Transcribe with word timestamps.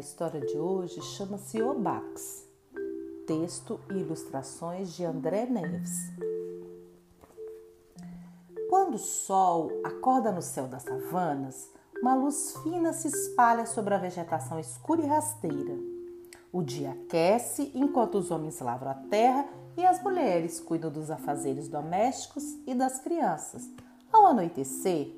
história 0.00 0.40
de 0.40 0.58
hoje 0.58 1.00
chama-se 1.02 1.62
Obax. 1.62 2.48
Texto 3.26 3.78
e 3.90 3.98
ilustrações 3.98 4.94
de 4.94 5.04
André 5.04 5.44
Neves. 5.44 5.90
Quando 8.70 8.94
o 8.94 8.98
sol 8.98 9.70
acorda 9.84 10.32
no 10.32 10.40
céu 10.40 10.66
das 10.66 10.84
savanas, 10.84 11.70
uma 12.00 12.14
luz 12.14 12.56
fina 12.62 12.94
se 12.94 13.08
espalha 13.08 13.66
sobre 13.66 13.94
a 13.94 13.98
vegetação 13.98 14.58
escura 14.58 15.02
e 15.02 15.06
rasteira. 15.06 15.78
O 16.50 16.62
dia 16.62 16.92
aquece 16.92 17.70
enquanto 17.74 18.16
os 18.16 18.30
homens 18.30 18.58
lavram 18.58 18.92
a 18.92 18.94
terra 18.94 19.46
e 19.76 19.84
as 19.84 20.02
mulheres 20.02 20.58
cuidam 20.58 20.90
dos 20.90 21.10
afazeres 21.10 21.68
domésticos 21.68 22.44
e 22.66 22.74
das 22.74 22.98
crianças. 22.98 23.68
Ao 24.10 24.26
anoitecer, 24.26 25.14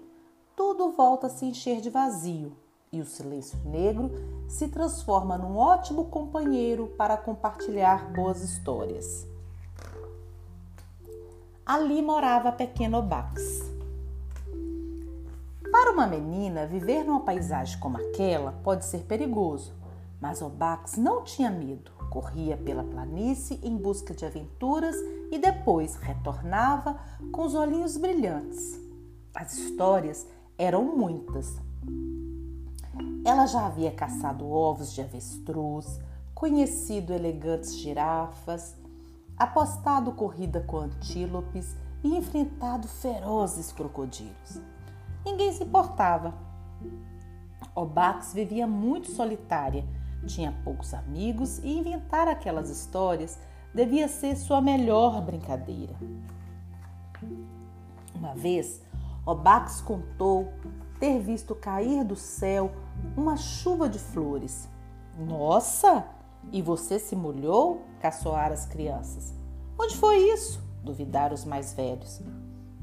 tudo 0.57 0.91
volta 0.91 1.29
a 1.29 1.30
se 1.30 1.46
encher 1.46 1.80
de 1.80 1.88
vazio 1.88 2.60
e 2.92 3.01
o 3.01 3.06
silêncio 3.06 3.59
negro 3.64 4.10
se 4.46 4.69
transforma 4.69 5.38
num 5.38 5.56
ótimo 5.56 6.05
companheiro 6.05 6.88
para 6.88 7.16
compartilhar 7.16 8.12
boas 8.12 8.42
histórias. 8.42 9.27
Ali 11.65 12.02
morava 12.02 12.51
a 12.51 12.52
pequena 12.52 12.98
Obax. 12.98 13.62
Para 15.70 15.92
uma 15.92 16.06
menina, 16.06 16.66
viver 16.66 17.02
numa 17.02 17.20
paisagem 17.20 17.80
como 17.80 17.96
aquela 17.96 18.52
pode 18.62 18.84
ser 18.84 19.04
perigoso, 19.04 19.73
mas 20.20 20.43
Obax 20.43 20.98
não 20.98 21.24
tinha 21.24 21.51
medo. 21.51 21.90
Corria 22.10 22.59
pela 22.59 22.84
planície 22.84 23.59
em 23.62 23.74
busca 23.74 24.12
de 24.12 24.27
aventuras 24.27 24.95
e 25.30 25.38
depois 25.38 25.95
retornava 25.95 27.01
com 27.32 27.46
os 27.46 27.54
olhinhos 27.54 27.96
brilhantes. 27.96 28.79
As 29.34 29.54
histórias 29.54 30.27
eram 30.59 30.84
muitas, 30.95 31.56
ela 33.24 33.46
já 33.46 33.66
havia 33.66 33.92
caçado 33.92 34.48
ovos 34.51 34.92
de 34.92 35.01
avestruz, 35.01 36.01
conhecido 36.34 37.12
elegantes 37.12 37.76
girafas, 37.76 38.76
apostado 39.37 40.12
corrida 40.12 40.60
com 40.60 40.78
antílopes 40.78 41.76
e 42.02 42.16
enfrentado 42.16 42.88
ferozes 42.88 43.73
crocodilos. 43.73 44.60
Ninguém 45.24 45.52
se 45.52 45.62
importava. 45.62 46.34
Obax 47.74 48.34
vivia 48.34 48.66
muito 48.66 49.10
solitária, 49.10 49.84
tinha 50.26 50.52
poucos 50.65 50.93
amigos 50.93 51.59
e 51.59 51.78
inventar 51.78 52.28
aquelas 52.28 52.68
histórias 52.70 53.38
devia 53.74 54.09
ser 54.09 54.37
sua 54.37 54.60
melhor 54.60 55.23
brincadeira. 55.23 55.95
Uma 58.15 58.34
vez, 58.34 58.82
Obax 59.24 59.80
contou 59.80 60.52
ter 61.03 61.19
visto 61.19 61.53
cair 61.57 62.05
do 62.05 62.15
céu 62.15 62.71
uma 63.17 63.37
chuva 63.37 63.89
de 63.89 63.99
flores. 63.99 64.69
Nossa! 65.19 66.06
E 66.53 66.62
você 66.62 66.97
se 66.97 67.17
molhou? 67.17 67.83
caçoaram 68.00 68.55
as 68.55 68.67
crianças. 68.67 69.34
Onde 69.77 69.97
foi 69.97 70.19
isso? 70.33 70.62
duvidaram 70.84 71.34
os 71.34 71.45
mais 71.45 71.73
velhos. 71.75 72.23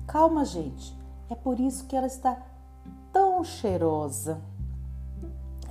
Calma, 0.05 0.43
gente. 0.43 0.93
É 1.29 1.35
por 1.35 1.61
isso 1.61 1.87
que 1.87 1.95
ela 1.95 2.07
está 2.07 2.37
tão 3.13 3.41
cheirosa, 3.41 4.41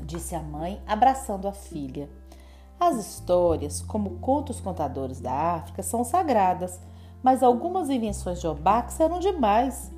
disse 0.01 0.35
a 0.35 0.41
mãe, 0.41 0.83
abraçando 0.87 1.49
a 1.49 1.53
filha. 1.53 2.09
As 2.81 2.97
histórias, 2.97 3.83
como 3.83 4.21
contos 4.21 4.59
contadores 4.59 5.21
da 5.21 5.57
África, 5.57 5.83
são 5.83 6.03
sagradas, 6.03 6.81
mas 7.23 7.43
algumas 7.43 7.91
invenções 7.91 8.41
de 8.41 8.47
Obax 8.47 9.01
eram 9.01 9.19
demais. 9.19 9.93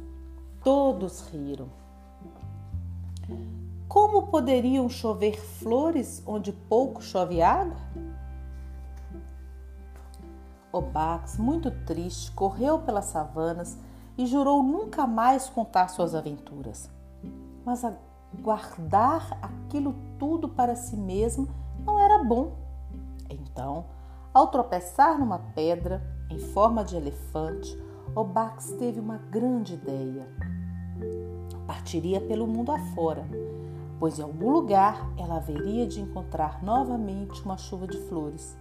Todos 0.64 1.28
riram. 1.28 1.78
Como 3.90 4.28
poderiam 4.28 4.88
chover 4.88 5.36
flores 5.36 6.22
onde 6.24 6.52
pouco 6.52 7.02
chove 7.02 7.42
água? 7.42 7.76
Obax, 10.72 11.36
muito 11.36 11.72
triste, 11.84 12.30
correu 12.30 12.78
pelas 12.78 13.06
savanas 13.06 13.76
e 14.16 14.26
jurou 14.26 14.62
nunca 14.62 15.08
mais 15.08 15.48
contar 15.48 15.88
suas 15.88 16.14
aventuras. 16.14 16.88
Mas 17.64 17.84
guardar 18.40 19.36
aquilo 19.42 19.96
tudo 20.20 20.48
para 20.48 20.76
si 20.76 20.96
mesmo 20.96 21.48
não 21.84 21.98
era 21.98 22.22
bom. 22.22 22.52
Então, 23.28 23.86
ao 24.32 24.46
tropeçar 24.52 25.18
numa 25.18 25.40
pedra 25.52 26.00
em 26.30 26.38
forma 26.38 26.84
de 26.84 26.94
elefante, 26.94 27.76
Obax 28.14 28.70
teve 28.78 29.00
uma 29.00 29.18
grande 29.18 29.74
ideia. 29.74 30.28
Partiria 31.66 32.20
pelo 32.20 32.46
mundo 32.46 32.70
afora 32.70 33.26
pois 34.00 34.18
em 34.18 34.22
algum 34.22 34.50
lugar 34.50 35.12
ela 35.18 35.36
haveria 35.36 35.86
de 35.86 36.00
encontrar 36.00 36.64
novamente 36.64 37.42
uma 37.42 37.58
chuva 37.58 37.86
de 37.86 37.98
flores. 38.08 38.58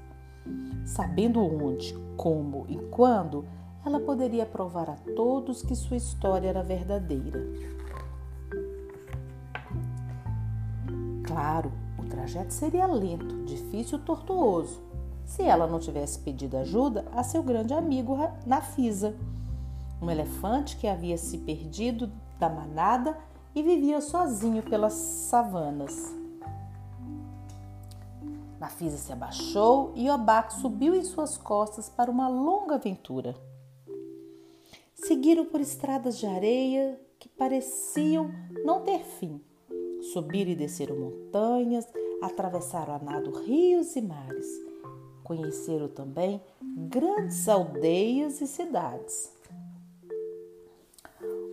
Sabendo 0.86 1.42
onde, 1.42 1.98
como 2.18 2.66
e 2.68 2.78
quando, 2.90 3.46
ela 3.86 4.02
poderia 4.02 4.46
provar 4.46 4.90
a 4.90 4.98
todos 5.16 5.64
que 5.64 5.76
sua 5.76 5.96
história 5.96 6.50
era 6.50 6.62
verdadeira. 6.62 7.40
Claro, 11.24 11.72
o 11.98 12.04
trajeto 12.04 12.54
seria 12.54 12.86
lento, 12.86 13.46
difícil 13.46 14.00
e 14.00 14.02
tortuoso, 14.02 14.82
se 15.24 15.44
ela 15.44 15.68
não 15.68 15.80
tivesse 15.80 16.20
pedido 16.20 16.58
ajuda 16.58 17.06
a 17.14 17.24
seu 17.24 17.44
grande 17.44 17.74
amigo 17.74 18.18
Nafisa, 18.46 19.16
um 20.02 20.10
elefante 20.10 20.76
que 20.76 20.88
havia 20.88 21.18
se 21.18 21.38
perdido 21.38 22.12
da 22.40 22.50
manada 22.50 23.16
e 23.56 23.64
vivia 23.64 24.02
sozinho 24.02 24.64
pelas 24.64 24.94
savanas. 24.94 26.16
Nafisa 28.60 28.98
se 28.98 29.12
abaixou 29.12 29.94
e 29.96 30.10
Obac 30.10 30.54
subiu 30.54 30.94
em 30.94 31.04
suas 31.04 31.38
costas 31.38 31.90
para 31.90 32.12
uma 32.12 32.28
longa 32.28 32.76
aventura. 32.76 33.36
Seguiram 34.94 35.46
por 35.46 35.62
estradas 35.62 36.18
de 36.18 36.26
areia 36.26 37.00
que 37.18 37.30
pareciam 37.30 38.30
não 38.66 38.82
ter 38.82 39.00
fim. 39.00 39.42
Subiram 40.14 40.52
e 40.52 40.56
desceram 40.56 40.98
montanhas, 40.98 41.88
atravessaram 42.22 42.96
a 42.96 43.00
nado 43.00 43.32
rios 43.32 43.96
e 43.96 44.02
mares. 44.02 44.48
Conheceram 45.24 45.88
também 45.88 46.42
grandes 46.62 47.48
aldeias 47.48 48.42
e 48.42 48.48
cidades. 48.48 49.32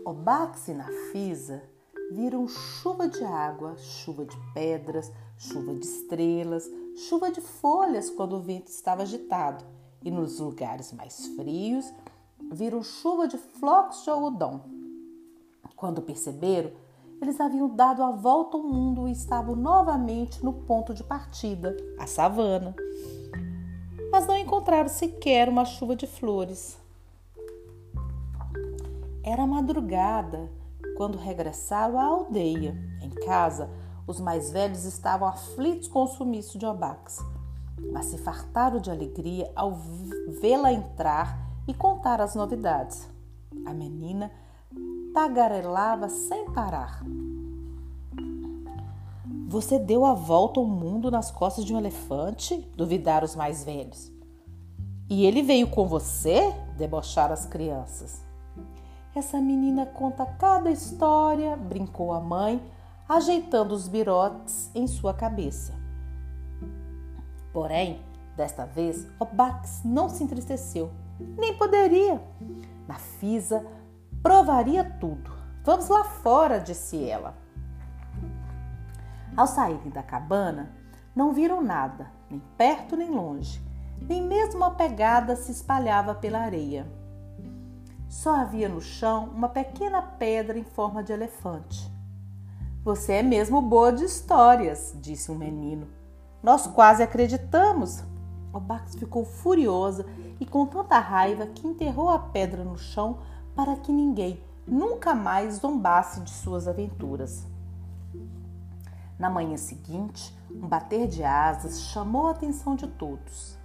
Obax 0.05 0.69
e 0.69 0.75
Nafisa 0.75 1.63
viram 2.11 2.47
chuva 2.47 3.09
de 3.09 3.25
água, 3.25 3.77
chuva 3.77 4.25
de 4.25 4.37
pedras, 4.55 5.12
chuva 5.37 5.75
de 5.75 5.84
estrelas, 5.84 6.71
chuva 7.09 7.31
de 7.31 7.41
folhas 7.41 8.11
quando 8.11 8.37
o 8.37 8.41
vento 8.41 8.69
estava 8.69 9.03
agitado, 9.03 9.65
e 10.03 10.11
nos 10.11 10.39
lugares 10.39 10.93
mais 10.93 11.27
frios 11.28 11.93
viram 12.53 12.83
chuva 12.83 13.27
de 13.27 13.37
flocos 13.37 14.05
de 14.05 14.11
algodão. 14.11 14.65
Quando 15.75 16.00
perceberam, 16.00 16.71
eles 17.21 17.41
haviam 17.41 17.69
dado 17.69 18.03
a 18.03 18.11
volta 18.11 18.56
ao 18.56 18.62
mundo 18.62 19.09
e 19.09 19.12
estavam 19.12 19.56
novamente 19.56 20.45
no 20.45 20.53
ponto 20.53 20.95
de 20.95 21.03
partida, 21.03 21.77
a 21.99 22.06
savana. 22.06 22.75
Mas 24.11 24.27
não 24.27 24.37
encontraram 24.37 24.89
sequer 24.89 25.49
uma 25.49 25.65
chuva 25.65 25.97
de 25.97 26.06
flores. 26.06 26.78
Era 29.22 29.47
madrugada 29.47 30.49
quando 30.97 31.19
regressaram 31.19 31.99
à 31.99 32.05
aldeia. 32.05 32.77
Em 33.01 33.11
casa, 33.11 33.71
os 34.07 34.21
mais 34.21 34.51
velhos 34.51 34.84
estavam 34.84 35.29
aflitos 35.29 35.89
com 35.89 36.05
o 36.05 36.09
sumiço 36.09 36.59
de 36.59 36.67
Obax, 36.67 37.19
mas 37.93 38.07
se 38.07 38.19
fartaram 38.19 38.81
de 38.81 38.91
alegria 38.91 39.51
ao 39.55 39.73
vê-la 40.41 40.73
entrar 40.73 41.39
e 41.67 41.75
contar 41.75 42.21
as 42.21 42.34
novidades. 42.34 43.09
A 43.65 43.75
menina 43.75 44.31
tagarelava 45.13 46.09
sem 46.09 46.51
parar. 46.53 47.03
Você 49.48 49.78
deu 49.78 50.04
a 50.04 50.13
volta 50.13 50.60
ao 50.60 50.66
mundo 50.66 51.10
nas 51.10 51.31
costas 51.31 51.65
de 51.65 51.72
um 51.72 51.78
elefante? 51.78 52.57
duvidaram 52.77 53.25
os 53.25 53.37
mais 53.37 53.65
velhos. 53.65 54.13
E 55.09 55.25
ele 55.25 55.43
veio 55.43 55.69
com 55.69 55.87
você? 55.87 56.53
debocharam 56.77 57.33
as 57.33 57.47
crianças. 57.47 58.26
Essa 59.16 59.41
menina 59.41 59.86
conta 59.86 60.27
cada 60.27 60.71
história, 60.71 61.57
brincou 61.57 62.13
a 62.13 62.21
mãe, 62.21 62.63
ajeitando 63.09 63.74
os 63.74 63.89
birotes 63.89 64.71
em 64.74 64.86
sua 64.86 65.15
cabeça. 65.15 65.72
Porém, 67.51 68.04
desta 68.36 68.66
vez, 68.66 69.09
Obax 69.18 69.80
não 69.83 70.10
se 70.10 70.22
entristeceu, 70.22 70.91
nem 71.18 71.57
poderia. 71.57 72.22
Nafisa 72.86 73.66
provaria 74.22 74.84
tudo. 74.84 75.33
Vamos 75.65 75.89
lá 75.89 76.04
fora, 76.04 76.60
disse 76.60 77.03
ela. 77.03 77.34
Ao 79.34 79.47
saírem 79.47 79.89
da 79.89 80.03
cabana, 80.03 80.77
não 81.15 81.33
viram 81.33 81.62
nada, 81.62 82.12
nem 82.28 82.39
perto 82.59 82.95
nem 82.95 83.09
longe, 83.09 83.66
nem 83.98 84.22
mesmo 84.22 84.62
a 84.62 84.72
pegada 84.72 85.34
se 85.36 85.53
espalhava 85.53 86.15
pela 86.15 86.41
areia. 86.41 86.86
Só 88.09 88.37
havia 88.37 88.69
no 88.69 88.81
chão 88.81 89.31
uma 89.35 89.49
pequena 89.49 90.01
pedra 90.01 90.59
em 90.59 90.65
forma 90.65 91.03
de 91.03 91.13
elefante. 91.13 91.91
Você 92.85 93.15
é 93.15 93.23
mesmo 93.23 93.61
boa 93.61 93.93
de 93.93 94.05
histórias, 94.05 94.95
disse 95.01 95.31
um 95.31 95.35
menino. 95.35 95.89
Nós 96.43 96.67
quase 96.67 97.03
acreditamos. 97.03 98.05
Obax 98.53 98.95
ficou 98.95 99.25
furiosa 99.25 100.07
e 100.39 100.47
com 100.47 100.65
tanta 100.67 100.99
raiva 100.99 101.47
que 101.47 101.67
enterrou 101.67 102.09
a 102.09 102.19
pedra 102.19 102.63
no 102.63 102.79
chão 102.79 103.19
para 103.55 103.75
que 103.77 103.91
ninguém 103.91 104.41
nunca 104.67 105.15
mais 105.15 105.57
zombasse 105.57 106.21
de 106.21 106.31
suas 106.31 106.69
aventuras. 106.69 107.45
Na 109.19 109.29
manhã 109.29 109.57
seguinte, 109.57 110.37
um 110.51 110.69
bater 110.69 111.09
de 111.09 111.25
asas 111.25 111.83
chamou 111.83 112.29
a 112.29 112.31
atenção 112.31 112.77
de 112.77 112.87
todos. 112.87 113.59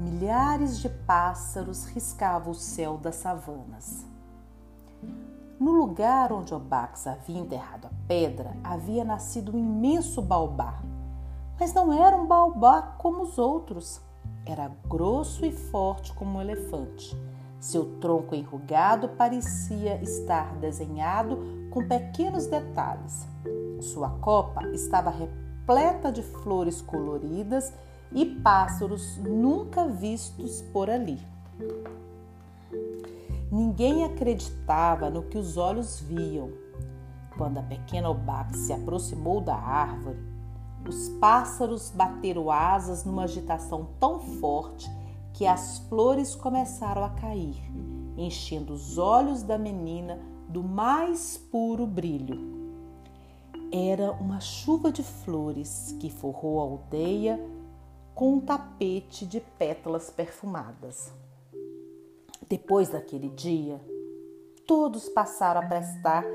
Milhares 0.00 0.78
de 0.78 0.88
pássaros 0.88 1.84
riscavam 1.84 2.52
o 2.52 2.54
céu 2.54 2.96
das 2.96 3.16
savanas. 3.16 4.06
No 5.60 5.72
lugar 5.72 6.32
onde 6.32 6.54
Obax 6.54 7.06
havia 7.06 7.38
enterrado 7.38 7.86
a 7.86 7.90
pedra, 8.08 8.56
havia 8.64 9.04
nascido 9.04 9.54
um 9.54 9.58
imenso 9.58 10.22
baobá. 10.22 10.80
Mas 11.60 11.74
não 11.74 11.92
era 11.92 12.16
um 12.16 12.26
baobá 12.26 12.80
como 12.96 13.24
os 13.24 13.36
outros. 13.36 14.00
Era 14.46 14.72
grosso 14.88 15.44
e 15.44 15.52
forte 15.52 16.14
como 16.14 16.38
um 16.38 16.40
elefante. 16.40 17.14
Seu 17.60 17.98
tronco 18.00 18.34
enrugado 18.34 19.10
parecia 19.10 20.02
estar 20.02 20.56
desenhado 20.56 21.68
com 21.70 21.86
pequenos 21.86 22.46
detalhes. 22.46 23.28
Sua 23.82 24.08
copa 24.08 24.66
estava 24.68 25.10
repleta 25.10 26.10
de 26.10 26.22
flores 26.22 26.80
coloridas 26.80 27.70
e 28.12 28.26
pássaros 28.26 29.16
nunca 29.18 29.86
vistos 29.86 30.62
por 30.72 30.90
ali. 30.90 31.18
Ninguém 33.50 34.04
acreditava 34.04 35.10
no 35.10 35.24
que 35.24 35.36
os 35.36 35.56
olhos 35.56 36.00
viam. 36.00 36.50
Quando 37.36 37.58
a 37.58 37.62
pequena 37.62 38.10
Obax 38.10 38.58
se 38.58 38.72
aproximou 38.72 39.40
da 39.40 39.56
árvore, 39.56 40.18
os 40.88 41.08
pássaros 41.20 41.90
bateram 41.90 42.50
asas 42.50 43.04
numa 43.04 43.24
agitação 43.24 43.88
tão 43.98 44.18
forte 44.18 44.90
que 45.32 45.46
as 45.46 45.78
flores 45.88 46.34
começaram 46.34 47.04
a 47.04 47.10
cair, 47.10 47.62
enchendo 48.16 48.72
os 48.72 48.98
olhos 48.98 49.42
da 49.42 49.58
menina 49.58 50.18
do 50.48 50.62
mais 50.62 51.36
puro 51.36 51.86
brilho. 51.86 52.60
Era 53.72 54.10
uma 54.12 54.40
chuva 54.40 54.90
de 54.90 55.02
flores 55.02 55.96
que 56.00 56.10
forrou 56.10 56.60
a 56.60 56.62
aldeia 56.64 57.40
com 58.20 58.34
um 58.34 58.40
tapete 58.40 59.24
de 59.24 59.40
pétalas 59.40 60.10
perfumadas. 60.10 61.10
Depois 62.46 62.90
daquele 62.90 63.30
dia, 63.30 63.80
todos 64.66 65.08
passaram 65.08 65.62
a 65.62 65.66
prestar 65.66 66.26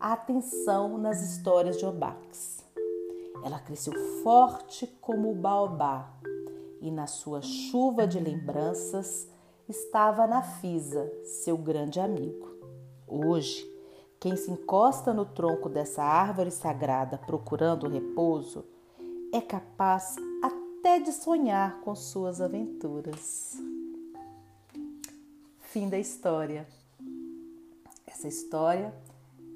atenção 0.00 0.96
nas 0.96 1.20
histórias 1.20 1.76
de 1.76 1.84
Obax. 1.84 2.64
Ela 3.44 3.58
cresceu 3.58 3.92
forte 4.22 4.86
como 4.98 5.30
o 5.30 5.34
baobá 5.34 6.10
e 6.80 6.90
na 6.90 7.06
sua 7.06 7.42
chuva 7.42 8.06
de 8.06 8.18
lembranças 8.18 9.28
estava 9.68 10.26
Nafisa, 10.26 11.12
seu 11.22 11.58
grande 11.58 12.00
amigo. 12.00 12.48
Hoje, 13.06 13.62
quem 14.18 14.36
se 14.36 14.50
encosta 14.50 15.12
no 15.12 15.26
tronco 15.26 15.68
dessa 15.68 16.02
árvore 16.02 16.50
sagrada 16.50 17.18
procurando 17.18 17.90
repouso 17.90 18.64
é 19.34 19.40
capaz 19.42 20.16
até 20.86 21.00
de 21.00 21.10
sonhar 21.10 21.80
com 21.80 21.96
suas 21.96 22.40
aventuras. 22.40 23.60
Fim 25.58 25.88
da 25.88 25.98
história. 25.98 26.64
Essa 28.06 28.28
história 28.28 28.94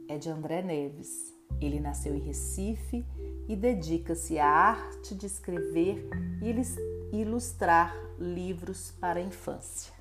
é 0.08 0.18
de 0.18 0.28
André 0.28 0.60
Neves. 0.60 1.32
Ele 1.60 1.78
nasceu 1.78 2.16
em 2.16 2.18
Recife 2.18 3.06
e 3.48 3.54
dedica-se 3.54 4.40
à 4.40 4.44
arte 4.44 5.14
de 5.14 5.26
escrever 5.26 6.04
e 6.42 7.16
ilustrar 7.16 7.94
livros 8.18 8.90
para 9.00 9.20
a 9.20 9.22
infância. 9.22 9.92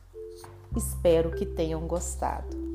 Espero 0.76 1.36
que 1.36 1.46
tenham 1.46 1.86
gostado. 1.86 2.69